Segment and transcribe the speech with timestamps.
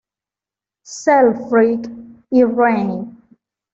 [0.83, 1.87] Selfridge"
[2.31, 3.23] y en "Reign".